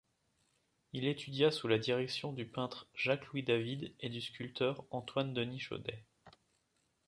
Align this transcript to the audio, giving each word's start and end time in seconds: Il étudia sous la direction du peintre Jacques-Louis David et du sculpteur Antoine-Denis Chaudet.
Il 0.93 1.05
étudia 1.07 1.51
sous 1.51 1.67
la 1.67 1.77
direction 1.77 2.33
du 2.33 2.47
peintre 2.47 2.87
Jacques-Louis 2.95 3.43
David 3.43 3.93
et 3.99 4.09
du 4.09 4.19
sculpteur 4.19 4.83
Antoine-Denis 4.89 5.59
Chaudet. 5.59 6.03